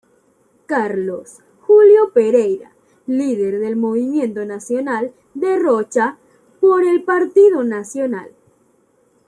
Carlos 0.65 1.41
Julio 1.59 2.11
Pereyra, 2.11 2.71
líder 3.05 3.59
del 3.59 3.75
Movimiento 3.75 4.45
Nacional 4.45 5.13
de 5.35 5.59
Rocha, 5.59 6.17
por 6.59 6.83
el 6.85 7.03
Partido 7.03 7.63
Nacional. 7.63 8.31